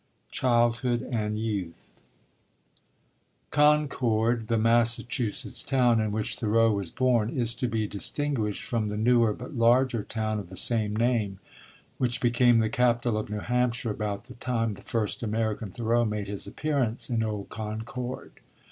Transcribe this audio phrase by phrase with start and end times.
[0.31, 2.01] CHILDHOOD AND YOUTH.
[3.51, 8.97] Concord, the Massachusetts town in which Thoreau was born, is to be distinguished from the
[8.97, 11.37] newer but larger town of the same name
[11.99, 16.27] which became the capital of New Hampshire about the time the first American Thoreau made
[16.27, 18.31] his appearance in "old Concord."